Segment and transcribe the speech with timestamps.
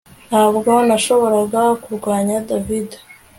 [0.29, 2.89] Ntabwo nashoboraga kurwanya David